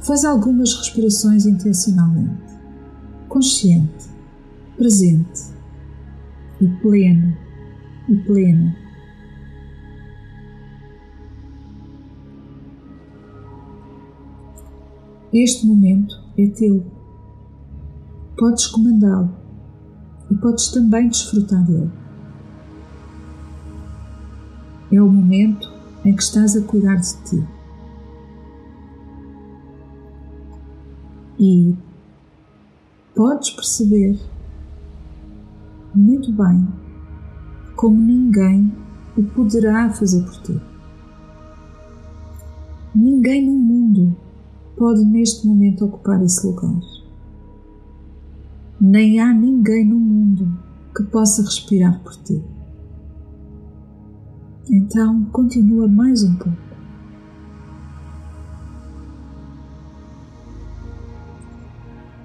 Faz 0.02 0.25
algumas 0.25 0.75
respirações 0.75 1.47
intencionalmente, 1.47 2.54
consciente, 3.28 4.04
presente 4.76 5.42
e 6.61 6.68
pleno 6.68 7.35
e 8.11 8.16
plena. 8.18 8.76
Este 15.33 15.66
momento 15.66 16.14
é 16.37 16.47
teu. 16.49 16.85
Podes 18.37 18.66
comandá-lo 18.66 19.35
e 20.30 20.35
podes 20.35 20.68
também 20.68 21.09
desfrutar 21.09 21.64
dele. 21.64 22.03
É 24.94 25.02
o 25.02 25.10
momento 25.10 25.72
em 26.04 26.14
que 26.14 26.22
estás 26.22 26.56
a 26.56 26.62
cuidar 26.62 26.94
de 26.94 27.16
ti. 27.24 27.44
E 31.36 31.76
podes 33.12 33.50
perceber 33.50 34.16
muito 35.92 36.30
bem 36.30 36.68
como 37.74 38.00
ninguém 38.00 38.72
o 39.16 39.24
poderá 39.24 39.90
fazer 39.90 40.22
por 40.22 40.42
ti. 40.42 40.60
Ninguém 42.94 43.44
no 43.46 43.54
mundo 43.54 44.16
pode 44.76 45.04
neste 45.04 45.44
momento 45.44 45.86
ocupar 45.86 46.22
esse 46.22 46.46
lugar. 46.46 46.78
Nem 48.80 49.18
há 49.18 49.34
ninguém 49.34 49.84
no 49.84 49.98
mundo 49.98 50.56
que 50.96 51.02
possa 51.02 51.42
respirar 51.42 52.00
por 52.04 52.14
ti. 52.22 52.53
Então, 54.71 55.25
continua 55.26 55.87
mais 55.87 56.25
um 56.25 56.35
pouco. 56.37 56.56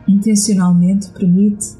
Intencionalmente 0.07 1.09
permite 1.11 1.75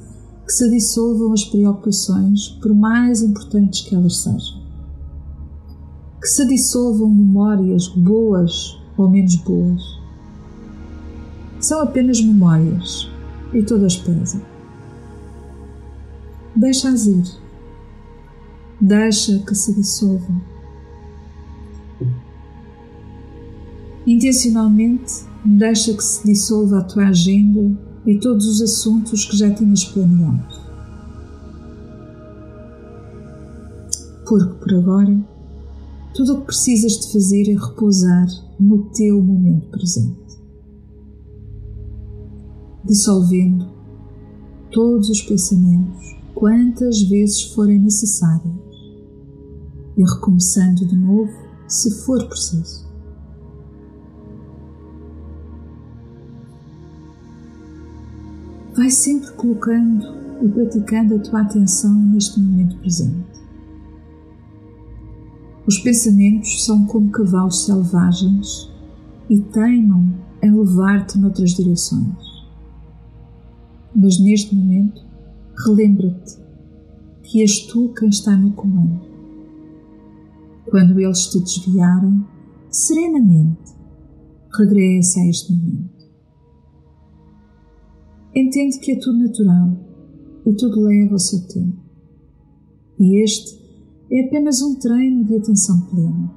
que 0.46 0.52
se 0.52 0.70
dissolvam 0.70 1.32
as 1.32 1.46
preocupações, 1.46 2.50
por 2.62 2.74
mais 2.74 3.22
importantes 3.22 3.88
que 3.88 3.96
elas 3.96 4.18
sejam. 4.18 4.60
Que 6.22 6.28
se 6.28 6.46
dissolvam 6.46 7.10
memórias 7.10 7.88
boas 7.88 8.78
ou 8.98 9.10
menos 9.10 9.36
boas. 9.38 9.82
São 11.62 11.82
apenas 11.82 12.22
memórias 12.22 13.10
e 13.54 13.64
todas 13.64 13.96
pesam. 13.96 14.42
Deixa-as 16.56 17.08
ir. 17.08 17.24
Deixa 18.82 19.40
que 19.40 19.56
se 19.56 19.74
dissolvam. 19.74 20.49
Intencionalmente, 24.10 25.24
deixa 25.46 25.94
que 25.94 26.04
se 26.04 26.26
dissolva 26.26 26.80
a 26.80 26.84
tua 26.84 27.10
agenda 27.10 27.78
e 28.08 28.18
todos 28.18 28.48
os 28.48 28.60
assuntos 28.60 29.24
que 29.24 29.38
já 29.38 29.54
tinhas 29.54 29.86
planeado. 29.86 30.56
Porque 34.28 34.52
por 34.56 34.74
agora, 34.74 35.16
tudo 36.16 36.34
o 36.34 36.40
que 36.40 36.48
precisas 36.48 36.94
de 36.94 37.14
fazer 37.14 37.52
é 37.52 37.54
repousar 37.54 38.28
no 38.60 38.90
teu 38.94 39.22
momento 39.22 39.68
presente, 39.68 40.40
dissolvendo 42.84 43.68
todos 44.72 45.08
os 45.08 45.22
pensamentos 45.22 46.18
quantas 46.34 47.04
vezes 47.04 47.44
forem 47.54 47.78
necessárias 47.78 48.56
e 49.96 50.02
recomeçando 50.02 50.84
de 50.84 50.96
novo 50.96 51.32
se 51.68 51.92
for 51.92 52.28
preciso. 52.28 52.89
Vai 58.80 58.90
sempre 58.90 59.30
colocando 59.34 60.06
e 60.42 60.48
praticando 60.48 61.16
a 61.16 61.20
tua 61.20 61.42
atenção 61.42 61.94
neste 61.94 62.40
momento 62.40 62.78
presente. 62.78 63.42
Os 65.68 65.80
pensamentos 65.80 66.64
são 66.64 66.86
como 66.86 67.12
cavalos 67.12 67.66
selvagens 67.66 68.72
e 69.30 69.38
teimam 69.38 70.16
em 70.42 70.58
levar-te 70.58 71.18
noutras 71.18 71.56
direções. 71.56 72.24
Mas 73.94 74.18
neste 74.18 74.56
momento, 74.56 75.06
relembra-te 75.68 76.38
que 77.24 77.42
és 77.42 77.66
tu 77.66 77.94
quem 78.00 78.08
está 78.08 78.34
no 78.38 78.54
comando. 78.54 79.02
Quando 80.70 80.98
eles 81.02 81.28
te 81.28 81.42
desviarem, 81.42 82.26
serenamente, 82.72 83.74
regressa 84.58 85.20
a 85.20 85.28
este 85.28 85.52
momento. 85.52 85.99
Entende 88.36 88.80
que 88.80 88.92
é 88.92 89.00
tudo 89.00 89.18
natural 89.18 89.78
e 90.46 90.54
tudo 90.54 90.82
leva 90.82 91.16
o 91.16 91.20
seu 91.20 91.48
tempo. 91.48 91.80
E 93.00 93.24
este 93.24 93.60
é 94.12 94.26
apenas 94.26 94.62
um 94.62 94.76
treino 94.76 95.24
de 95.24 95.36
atenção 95.36 95.82
plena. 95.88 96.32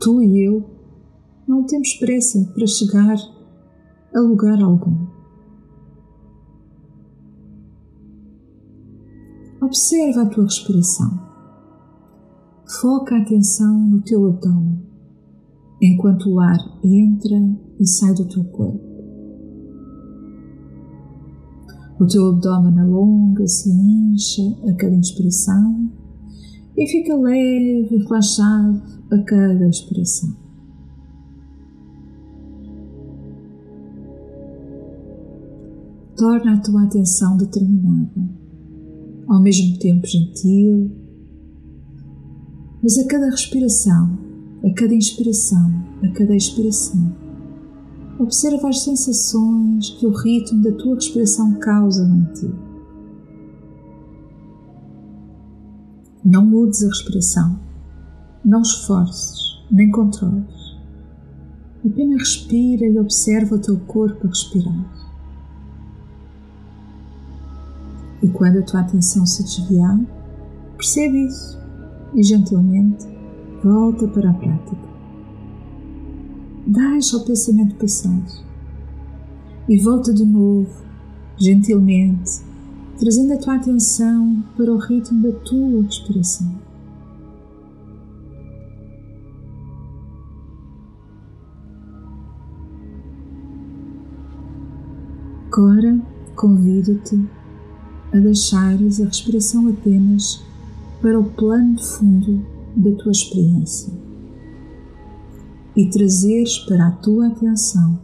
Tu 0.00 0.22
e 0.22 0.44
eu 0.44 0.64
não 1.46 1.64
temos 1.64 1.94
pressa 1.94 2.44
para 2.54 2.66
chegar 2.66 3.16
a 4.14 4.20
lugar 4.20 4.62
algum. 4.62 5.06
Observa 9.60 10.22
a 10.22 10.26
tua 10.26 10.44
respiração. 10.44 11.28
Foca 12.80 13.16
a 13.16 13.22
atenção 13.22 13.78
no 13.78 14.02
teu 14.02 14.26
abdômen, 14.26 14.82
enquanto 15.80 16.30
o 16.30 16.38
ar 16.40 16.58
entra 16.84 17.36
e 17.80 17.86
sai 17.86 18.14
do 18.14 18.28
teu 18.28 18.44
corpo. 18.44 18.87
O 22.00 22.06
teu 22.06 22.28
abdômen 22.28 22.78
alonga-se 22.78 23.68
e 23.68 24.14
incha 24.14 24.42
a 24.68 24.72
cada 24.74 24.94
inspiração 24.94 25.90
e 26.76 26.86
fica 26.86 27.16
leve 27.16 27.88
e 27.90 27.96
relaxado 27.96 28.80
a 29.10 29.18
cada 29.18 29.68
expiração. 29.68 30.32
Torna 36.16 36.54
a 36.54 36.60
tua 36.60 36.84
atenção 36.84 37.36
determinada, 37.36 38.28
ao 39.26 39.42
mesmo 39.42 39.76
tempo 39.78 40.06
gentil, 40.06 40.92
mas 42.80 42.96
a 42.96 43.08
cada 43.08 43.28
respiração, 43.28 44.18
a 44.64 44.72
cada 44.72 44.94
inspiração, 44.94 45.68
a 46.04 46.08
cada 46.12 46.36
expiração 46.36 47.27
Observa 48.18 48.68
as 48.68 48.82
sensações 48.82 49.90
que 49.90 50.04
o 50.04 50.10
ritmo 50.10 50.62
da 50.62 50.72
tua 50.72 50.96
respiração 50.96 51.54
causa 51.60 52.04
em 52.04 52.24
ti. 52.34 52.52
Não 56.24 56.44
mudes 56.44 56.82
a 56.82 56.88
respiração, 56.88 57.60
não 58.44 58.62
esforces, 58.62 59.62
nem 59.70 59.90
controles. 59.90 60.76
Apenas 61.86 62.18
respira 62.18 62.86
e 62.86 62.98
observa 62.98 63.54
o 63.54 63.60
teu 63.60 63.78
corpo 63.80 64.26
a 64.26 64.28
respirar. 64.28 64.98
E 68.20 68.28
quando 68.30 68.58
a 68.58 68.62
tua 68.62 68.80
atenção 68.80 69.24
se 69.24 69.44
desviar, 69.44 69.96
percebe 70.76 71.24
isso 71.24 71.56
e 72.14 72.22
gentilmente 72.24 73.06
volta 73.62 74.08
para 74.08 74.30
a 74.30 74.34
prática. 74.34 74.87
Deixa 76.70 77.16
o 77.16 77.24
pensamento 77.24 77.76
passar 77.76 78.22
e 79.66 79.78
volta 79.78 80.12
de 80.12 80.22
novo, 80.22 80.68
gentilmente, 81.38 82.42
trazendo 82.98 83.32
a 83.32 83.38
tua 83.38 83.54
atenção 83.54 84.44
para 84.54 84.70
o 84.70 84.76
ritmo 84.76 85.22
da 85.22 85.32
tua 85.38 85.80
respiração. 85.80 86.54
Agora 95.46 95.98
convido-te 96.36 97.18
a 98.12 98.18
deixares 98.18 99.00
a 99.00 99.06
respiração 99.06 99.68
apenas 99.68 100.44
para 101.00 101.18
o 101.18 101.24
plano 101.24 101.76
de 101.76 101.86
fundo 101.86 102.44
da 102.76 102.92
tua 102.92 103.12
experiência 103.12 104.07
e 105.78 105.88
trazeres 105.88 106.58
para 106.58 106.88
a 106.88 106.90
tua 106.90 107.28
atenção 107.28 108.00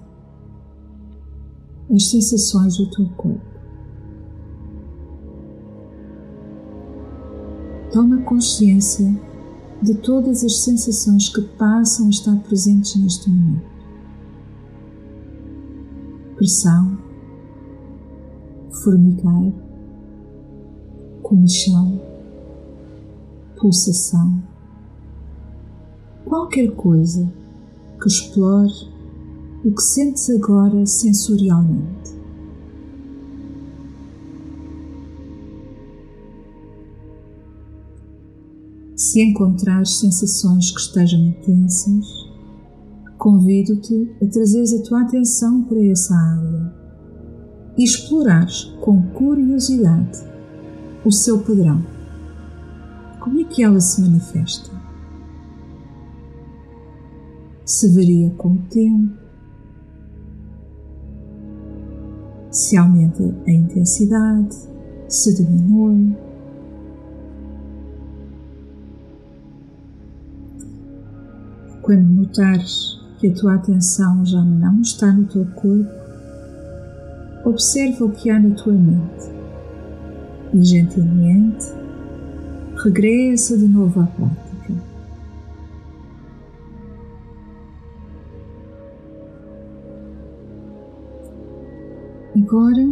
as 1.92 2.08
sensações 2.08 2.76
do 2.76 2.88
teu 2.88 3.08
corpo. 3.16 3.44
Toma 7.92 8.22
consciência 8.22 9.20
de 9.82 9.92
todas 9.94 10.44
as 10.44 10.60
sensações 10.60 11.28
que 11.28 11.42
passam 11.42 12.06
a 12.06 12.10
estar 12.10 12.36
presentes 12.44 12.94
neste 12.94 13.28
momento. 13.28 13.66
Pressão, 16.36 16.96
formigar, 18.84 19.52
comichão, 21.24 22.00
pulsação, 23.56 24.40
qualquer 26.24 26.70
coisa 26.76 27.43
que 28.04 28.08
explore 28.10 28.70
o 29.64 29.74
que 29.74 29.82
sentes 29.82 30.28
agora 30.28 30.84
sensorialmente. 30.84 32.12
Se 38.94 39.22
encontrares 39.22 40.00
sensações 40.00 40.70
que 40.70 40.80
estejam 40.80 41.18
intensas, 41.18 42.04
convido-te 43.16 44.14
a 44.22 44.26
trazeres 44.26 44.74
a 44.74 44.82
tua 44.82 45.00
atenção 45.00 45.62
para 45.62 45.82
essa 45.82 46.14
área 46.14 46.74
e 47.78 47.84
explorares 47.84 48.64
com 48.82 49.02
curiosidade 49.12 50.18
o 51.06 51.10
seu 51.10 51.38
padrão. 51.38 51.82
Como 53.18 53.40
é 53.40 53.44
que 53.44 53.62
ela 53.62 53.80
se 53.80 54.02
manifesta? 54.02 54.73
Se 57.64 57.94
varia 57.94 58.30
com 58.36 58.52
o 58.52 58.58
tempo, 58.68 59.14
se 62.50 62.76
aumenta 62.76 63.22
a 63.22 63.50
intensidade, 63.50 64.54
se 65.08 65.34
diminui. 65.34 66.14
Quando 71.80 72.02
notares 72.02 73.00
que 73.18 73.28
a 73.28 73.34
tua 73.34 73.54
atenção 73.54 74.24
já 74.26 74.42
não 74.44 74.82
está 74.82 75.10
no 75.10 75.24
teu 75.24 75.46
corpo, 75.46 75.90
observa 77.44 78.04
o 78.04 78.10
que 78.10 78.28
há 78.28 78.38
na 78.38 78.54
tua 78.54 78.74
mente 78.74 79.30
e 80.52 80.62
gentilmente 80.62 81.66
regressa 82.82 83.56
de 83.56 83.66
novo 83.66 84.00
à 84.00 84.06
prática. 84.06 84.43
Agora, 92.46 92.86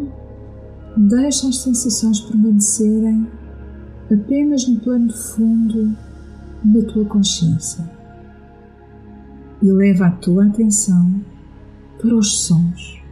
deixa 0.97 1.47
as 1.47 1.59
sensações 1.59 2.21
permanecerem 2.23 3.31
apenas 4.11 4.67
no 4.67 4.81
plano 4.81 5.13
fundo 5.13 5.95
da 6.65 6.83
tua 6.91 7.05
consciência 7.05 7.85
e 9.61 9.71
leva 9.71 10.07
a 10.07 10.11
tua 10.11 10.47
atenção 10.47 11.21
para 11.99 12.15
os 12.17 12.47
sons. 12.47 13.03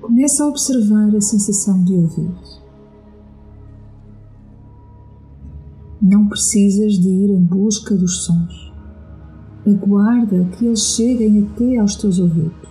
Começa 0.00 0.42
a 0.42 0.48
observar 0.48 1.14
a 1.14 1.20
sensação 1.20 1.84
de 1.84 1.92
ouvir. 1.94 2.34
Não 6.02 6.26
precisas 6.26 6.94
de 6.94 7.08
ir 7.08 7.30
em 7.30 7.44
busca 7.44 7.94
dos 7.94 8.24
sons 8.24 8.67
aguarda 9.70 10.44
que 10.56 10.66
eles 10.66 10.80
cheguem 10.80 11.46
até 11.46 11.78
aos 11.78 11.96
teus 11.96 12.18
ouvidos. 12.18 12.68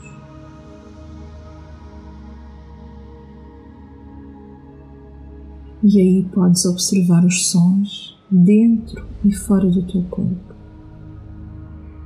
E 5.84 6.02
aí 6.02 6.24
podes 6.34 6.66
observar 6.66 7.24
os 7.24 7.48
sons 7.50 8.18
dentro 8.30 9.06
e 9.24 9.32
fora 9.32 9.70
do 9.70 9.84
teu 9.84 10.04
corpo, 10.10 10.54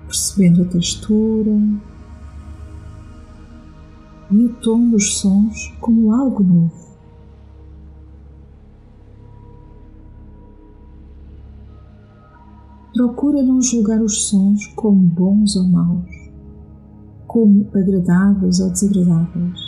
percebendo 0.05 0.63
a 0.63 0.65
textura 0.65 1.57
e 4.29 4.45
o 4.45 4.53
tom 4.61 4.89
dos 4.89 5.17
sons 5.17 5.73
como 5.79 6.13
algo 6.13 6.43
novo. 6.43 6.90
Procura 13.01 13.41
não 13.41 13.59
julgar 13.59 13.99
os 13.99 14.27
sons 14.27 14.67
como 14.75 14.99
bons 14.99 15.55
ou 15.55 15.67
maus, 15.67 16.29
como 17.25 17.67
agradáveis 17.73 18.59
ou 18.59 18.69
desagradáveis, 18.69 19.59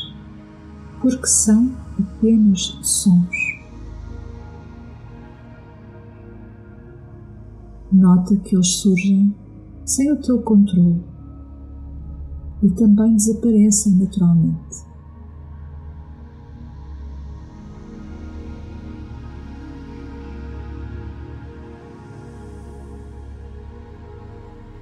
porque 1.01 1.25
são 1.25 1.71
apenas 1.99 2.77
sons. 2.83 3.35
Nota 7.91 8.35
que 8.35 8.55
eles 8.55 8.67
surgem 8.67 9.35
sem 9.83 10.11
o 10.11 10.21
teu 10.21 10.39
controle 10.43 11.03
e 12.61 12.69
também 12.69 13.15
desaparecem 13.15 13.95
naturalmente. 13.95 14.92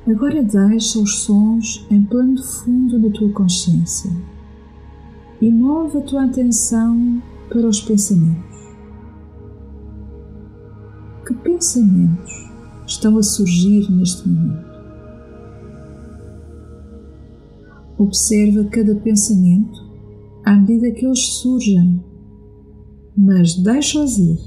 Agora 0.08 0.42
deixa 0.42 0.98
os 0.98 1.24
sons 1.24 1.86
em 1.92 2.04
plano 2.04 2.42
fundo 2.42 2.98
na 2.98 3.10
tua 3.12 3.32
consciência 3.34 4.10
e 5.40 5.52
move 5.52 6.00
a 6.00 6.02
tua 6.02 6.26
atenção 6.26 7.22
para 7.50 7.68
os 7.68 7.82
pensamentos. 7.82 8.58
Que 11.26 11.36
pensamentos 11.36 12.32
estão 12.88 13.16
a 13.18 13.24
surgir 13.24 13.92
neste 13.92 14.28
momento? 14.28 14.72
Observa 18.00 18.64
cada 18.72 18.96
pensamento 18.96 19.80
à 20.44 20.56
medida 20.56 20.90
que 20.92 21.06
eles 21.06 21.36
surgem, 21.36 22.04
mas 23.16 23.56
deixa-os 23.56 24.18
ir. 24.18 24.40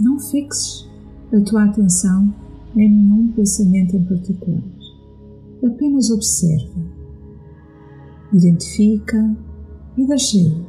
Não 0.00 0.18
fixes 0.18 0.88
a 1.34 1.40
tua 1.40 1.64
atenção 1.64 2.45
em 2.76 2.90
nenhum 2.90 3.32
pensamento 3.32 3.96
em 3.96 4.04
particular. 4.04 4.62
Apenas 5.64 6.10
observa, 6.10 6.80
identifica 8.32 9.36
e 9.96 10.06
deixa 10.06 10.36
ir. 10.36 10.66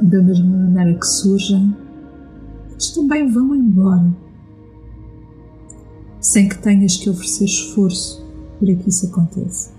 Da 0.00 0.22
mesma 0.22 0.46
maneira 0.46 0.98
que 0.98 1.06
surgem, 1.06 1.76
eles 2.70 2.90
também 2.92 3.30
vão 3.30 3.54
embora, 3.54 4.10
sem 6.20 6.48
que 6.48 6.58
tenhas 6.58 6.96
que 6.96 7.10
oferecer 7.10 7.44
esforço 7.44 8.24
para 8.58 8.74
que 8.74 8.88
isso 8.88 9.06
aconteça. 9.06 9.76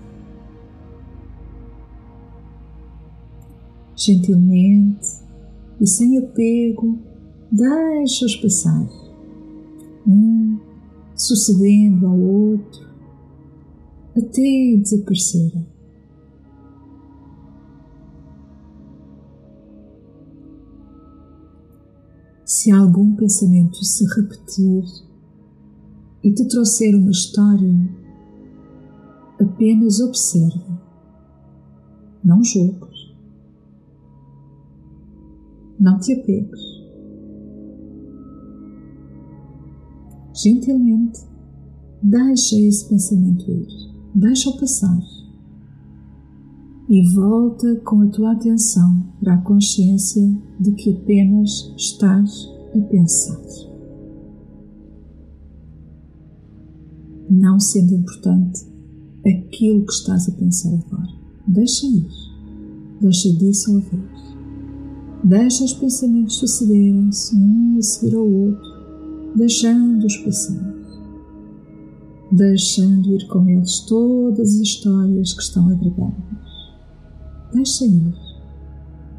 Gentilmente, 3.96 5.19
e 5.80 5.86
sem 5.86 6.18
apego, 6.18 6.98
deixa-os 7.50 8.36
passar, 8.36 8.86
um 10.06 10.58
sucedendo 11.14 12.06
ao 12.06 12.18
outro, 12.18 12.86
até 14.16 14.76
desaparecerem. 14.76 15.66
Se 22.44 22.70
algum 22.70 23.14
pensamento 23.14 23.82
se 23.82 24.04
repetir 24.14 24.84
e 26.22 26.32
te 26.32 26.46
trouxer 26.46 26.94
uma 26.94 27.10
história, 27.10 27.88
apenas 29.40 30.00
observa, 30.00 30.82
não 32.22 32.44
julgue. 32.44 32.89
Não 35.80 35.98
te 35.98 36.12
apegues. 36.12 36.60
Gentilmente, 40.34 41.20
deixa 42.02 42.56
esse 42.60 42.86
pensamento 42.88 43.50
ir, 43.50 43.66
deixa-o 44.14 44.58
passar 44.58 45.00
e 46.88 47.14
volta 47.14 47.76
com 47.84 48.02
a 48.02 48.06
tua 48.08 48.32
atenção 48.32 49.06
para 49.20 49.34
a 49.34 49.42
consciência 49.42 50.22
de 50.58 50.72
que 50.72 50.92
apenas 50.92 51.72
estás 51.76 52.48
a 52.74 52.80
pensar. 52.80 53.40
Não 57.30 57.58
sendo 57.58 57.94
importante 57.94 58.66
aquilo 59.24 59.86
que 59.86 59.92
estás 59.92 60.28
a 60.28 60.32
pensar 60.32 60.74
agora. 60.74 61.12
Deixa 61.46 61.86
ir, 61.86 62.08
deixa 63.00 63.32
dissolver. 63.38 64.29
Deixa 65.22 65.64
os 65.64 65.74
pensamentos 65.74 66.36
sucederem-se 66.36 67.36
um 67.36 67.76
a 67.78 67.82
seguir 67.82 68.16
ao 68.16 68.26
outro, 68.26 69.34
deixando-os 69.36 70.16
passar, 70.16 70.74
deixando 72.32 73.14
ir 73.14 73.26
com 73.28 73.46
eles 73.46 73.80
todas 73.80 74.54
as 74.54 74.60
histórias 74.60 75.34
que 75.34 75.42
estão 75.42 75.68
agregadas. 75.68 76.14
Deixa 77.52 77.84
ir. 77.84 78.14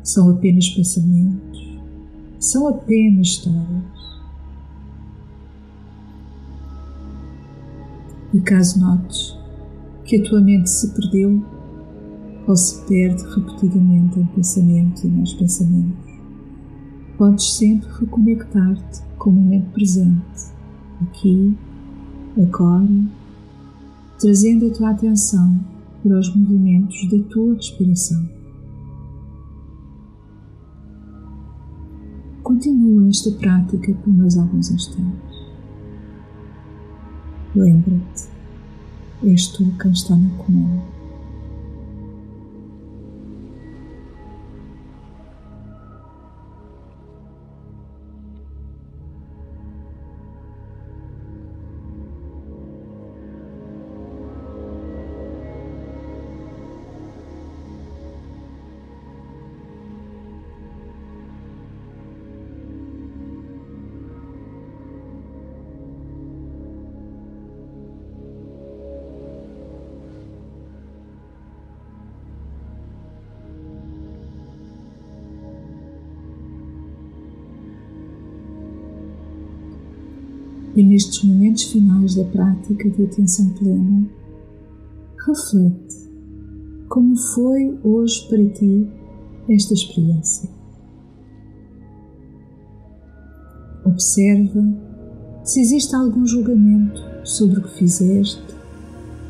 São 0.04 0.32
apenas 0.32 0.68
pensamentos, 0.70 1.80
são 2.40 2.68
apenas 2.68 3.28
histórias. 3.28 4.02
E 8.34 8.42
caso 8.42 8.80
notes 8.80 9.38
que 10.06 10.16
a 10.16 10.24
tua 10.24 10.42
mente 10.42 10.70
se 10.70 10.88
perdeu, 10.96 11.46
ou 12.48 12.56
se 12.56 12.82
perde 12.86 13.24
repetidamente 13.36 14.20
em 14.20 14.26
pensamento 14.26 15.06
e 15.06 15.10
mais 15.10 15.34
pensamentos. 15.34 16.12
Podes 17.18 17.54
sempre 17.54 17.88
reconectar-te 18.00 19.02
com 19.18 19.30
o 19.30 19.34
momento 19.34 19.72
presente, 19.72 20.52
aqui, 21.02 21.56
agora, 22.38 22.88
trazendo 24.20 24.68
a 24.68 24.70
tua 24.72 24.90
atenção 24.90 25.60
para 26.02 26.18
os 26.18 26.36
movimentos 26.36 27.08
da 27.10 27.20
tua 27.30 27.54
respiração. 27.54 28.28
Continua 32.42 33.08
esta 33.08 33.32
prática 33.32 33.94
por 33.94 34.14
mais 34.14 34.38
alguns 34.38 34.72
instantes. 34.72 35.32
Lembra-te, 37.56 38.30
és 39.24 39.48
tu 39.48 39.66
quem 39.80 39.92
está 39.92 40.16
no 40.16 40.30
comando. 40.32 41.01
Momentos 81.52 81.64
finais 81.66 82.16
da 82.16 82.24
prática 82.26 82.90
de 82.90 83.04
atenção 83.04 83.50
plena, 83.50 84.10
reflete 85.28 86.10
como 86.88 87.16
foi 87.18 87.80
hoje 87.84 88.28
para 88.30 88.50
ti 88.50 88.90
esta 89.50 89.74
experiência. 89.74 90.50
Observa 93.86 94.64
se 95.44 95.60
existe 95.62 95.96
algum 95.96 96.26
julgamento 96.26 97.02
sobre 97.24 97.60
o 97.60 97.64
que 97.64 97.80
fizeste, 97.80 98.56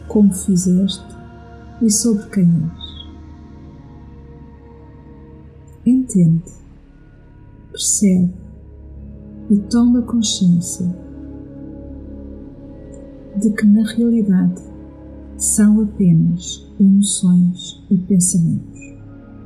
como 0.08 0.34
fizeste 0.34 1.16
e 1.82 1.90
sobre 1.90 2.26
quem 2.30 2.44
és. 2.44 2.92
Entende, 5.86 6.52
percebe 7.72 8.34
e 9.50 9.58
toma 9.70 10.04
consciência 10.04 11.11
de 13.42 13.50
que 13.50 13.66
na 13.66 13.84
realidade 13.84 14.62
são 15.36 15.82
apenas 15.82 16.64
emoções 16.80 17.84
e 17.90 17.98
pensamentos, 17.98 18.80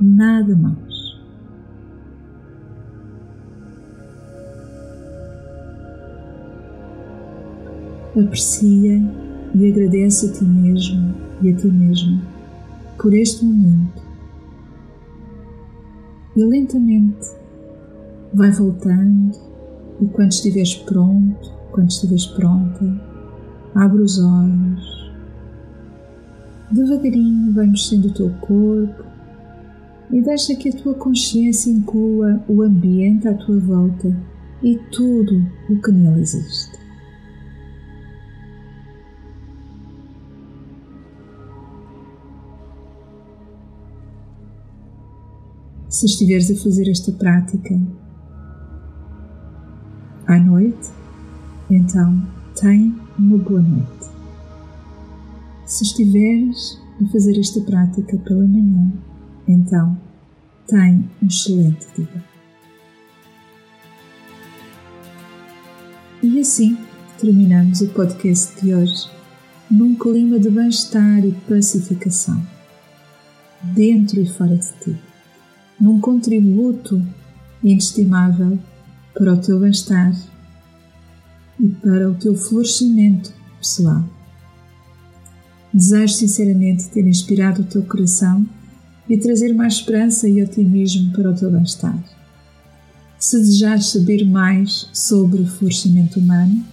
nada 0.01 0.53
mais. 0.55 0.75
Aprecia 8.17 9.01
e 9.55 9.71
agradece 9.71 10.27
a 10.27 10.34
ti 10.34 10.43
mesmo 10.43 11.15
e 11.41 11.49
a 11.49 11.55
ti 11.55 11.67
mesma 11.67 12.21
por 12.97 13.13
este 13.13 13.45
momento 13.45 14.01
e 16.36 16.43
lentamente 16.43 17.27
vai 18.34 18.51
voltando 18.51 19.38
e 20.01 20.05
quando 20.08 20.31
estiveres 20.31 20.75
pronto, 20.75 21.53
quando 21.71 21.89
estiveres 21.89 22.25
pronta, 22.25 23.04
Abre 23.75 24.01
os 24.01 24.17
olhos. 24.17 25.11
Devagarinho 26.71 27.53
vai 27.53 27.67
mexendo 27.67 28.05
o 28.05 28.13
teu 28.13 28.29
corpo 28.39 29.03
e 30.11 30.21
deixa 30.21 30.55
que 30.55 30.69
a 30.69 30.71
tua 30.71 30.93
consciência 30.93 31.69
inclua 31.69 32.41
o 32.47 32.61
ambiente 32.61 33.27
à 33.27 33.33
tua 33.33 33.59
volta 33.59 34.15
e 34.63 34.77
tudo 34.91 35.45
o 35.69 35.81
que 35.81 35.91
nele 35.91 36.21
existe. 36.21 36.79
Se 45.89 46.05
estiveres 46.05 46.49
a 46.49 46.63
fazer 46.63 46.89
esta 46.89 47.11
prática 47.11 47.79
à 50.27 50.38
noite, 50.39 50.89
então 51.69 52.21
tem 52.55 52.95
uma 53.19 53.37
boa 53.37 53.61
noite. 53.61 54.09
Se 55.65 55.83
estiveres 55.83 56.79
a 57.01 57.07
fazer 57.11 57.37
esta 57.37 57.59
prática 57.61 58.17
pela 58.17 58.47
manhã, 58.47 58.91
então 59.47 59.99
tem 60.67 61.09
um 61.21 61.27
excelente 61.27 61.85
dia. 61.95 62.23
E 66.23 66.39
assim 66.39 66.77
terminamos 67.19 67.81
o 67.81 67.89
podcast 67.89 68.59
de 68.61 68.73
hoje 68.73 69.09
num 69.69 69.95
clima 69.95 70.39
de 70.39 70.49
bem-estar 70.49 71.25
e 71.25 71.31
pacificação, 71.49 72.41
dentro 73.63 74.21
e 74.21 74.27
fora 74.27 74.55
de 74.55 74.71
ti, 74.81 74.97
num 75.79 75.99
contributo 75.99 77.01
inestimável 77.63 78.57
para 79.13 79.33
o 79.33 79.37
teu 79.37 79.59
bem-estar 79.59 80.13
e 81.59 81.67
para 81.67 82.09
o 82.09 82.15
teu 82.15 82.35
florescimento 82.35 83.33
pessoal. 83.59 84.03
Desejo 85.73 86.13
sinceramente 86.13 86.87
ter 86.89 87.05
inspirado 87.05 87.61
o 87.61 87.65
teu 87.65 87.83
coração 87.83 88.45
e 89.09 89.17
trazer 89.17 89.53
mais 89.53 89.73
esperança 89.73 90.27
e 90.27 90.41
otimismo 90.41 91.11
para 91.11 91.29
o 91.29 91.35
teu 91.35 91.51
bem-estar. 91.51 91.97
Se 93.19 93.37
desejares 93.37 93.87
saber 93.87 94.25
mais 94.25 94.89
sobre 94.93 95.41
o 95.41 95.47
florescimento 95.47 96.19
humano, 96.19 96.63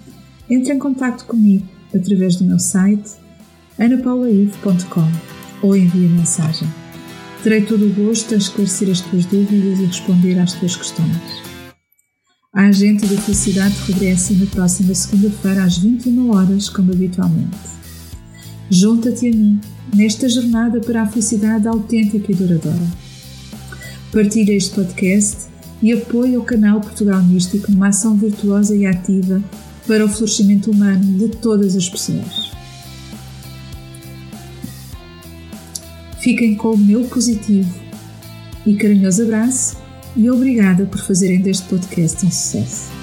entre 0.48 0.72
em 0.72 0.78
contato 0.78 1.24
comigo 1.26 1.66
através 1.94 2.36
do 2.36 2.44
meu 2.44 2.58
site 2.58 3.12
anapaulaive.com 3.78 5.66
ou 5.66 5.76
envia 5.76 6.08
mensagem. 6.08 6.68
Terei 7.42 7.62
todo 7.62 7.86
o 7.86 7.92
gosto 7.92 8.34
a 8.34 8.38
esclarecer 8.38 8.90
as 8.90 9.00
tuas 9.00 9.24
dúvidas 9.24 9.80
e 9.80 9.84
responder 9.84 10.38
às 10.38 10.52
tuas 10.52 10.76
questões. 10.76 11.51
A 12.54 12.66
agente 12.66 13.06
da 13.06 13.18
felicidade 13.18 13.74
regressa 13.86 14.34
na 14.34 14.44
próxima 14.44 14.94
segunda-feira 14.94 15.64
às 15.64 15.78
21 15.78 16.34
horas, 16.34 16.68
como 16.68 16.92
habitualmente. 16.92 17.56
Junta-te 18.68 19.26
a 19.26 19.30
mim 19.30 19.58
nesta 19.96 20.28
jornada 20.28 20.78
para 20.78 21.00
a 21.00 21.06
felicidade 21.06 21.66
autêntica 21.66 22.30
e 22.30 22.34
duradoura. 22.34 22.86
Partilha 24.12 24.52
este 24.52 24.74
podcast 24.74 25.46
e 25.82 25.94
apoia 25.94 26.38
o 26.38 26.44
canal 26.44 26.82
Portugal 26.82 27.22
Místico 27.22 27.72
numa 27.72 27.88
ação 27.88 28.18
virtuosa 28.18 28.76
e 28.76 28.84
ativa 28.84 29.42
para 29.86 30.04
o 30.04 30.08
florescimento 30.10 30.70
humano 30.70 31.18
de 31.18 31.28
todas 31.28 31.74
as 31.74 31.88
pessoas. 31.88 32.52
Fiquem 36.20 36.54
com 36.54 36.72
o 36.72 36.78
meu 36.78 37.04
positivo 37.04 37.74
e 38.66 38.74
carinhoso 38.74 39.22
abraço 39.22 39.80
e 40.16 40.30
obrigada 40.30 40.84
por 40.86 41.00
fazerem 41.00 41.40
deste 41.40 41.68
podcast 41.68 42.24
um 42.24 42.30
sucesso. 42.30 43.01